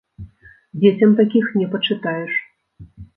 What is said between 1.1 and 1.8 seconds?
такіх не